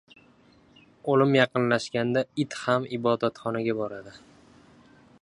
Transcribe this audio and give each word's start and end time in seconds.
•O‘lim 1.15 1.35
yaqinlashganda 1.37 2.25
it 2.45 2.57
ham 2.65 2.91
ibodatxonaga 2.99 3.81
boradi. 3.83 4.19